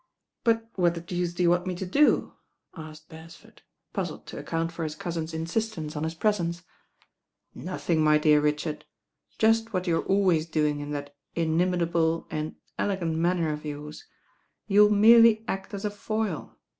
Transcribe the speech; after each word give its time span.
"But 0.43 0.67
what 0.77 0.95
the 0.95 1.01
deuce 1.01 1.31
do 1.35 1.43
you 1.43 1.51
want 1.51 1.67
me 1.67 1.75
to 1.75 1.85
do?'? 1.85 2.33
asked 2.75 3.07
Beresford, 3.07 3.61
puzzled 3.93 4.25
to 4.25 4.39
account 4.39 4.71
for 4.71 4.83
his 4.83 4.95
cousin's 4.95 5.31
insistence 5.31 5.95
on 5.95 6.03
his 6.05 6.15
presence. 6.15 6.63
"Nothing, 7.53 8.07
ay 8.07 8.17
dear 8.17 8.41
Richard, 8.41 8.85
just 9.37 9.73
what 9.73 9.85
you 9.85 9.97
are 9.99 10.05
always 10.05 10.47
doing 10.47 10.79
in 10.79 10.89
that 10.89 11.15
inimitable 11.35 12.25
and 12.31 12.55
elegant 12.79 13.17
manner 13.17 13.51
of 13.53 13.63
yours. 13.63 14.07
You 14.65 14.87
will 14.87 14.95
merely 14.95 15.45
act 15.47 15.71
as 15.71 15.85
a 15.85 15.91
foil. 15.91 16.57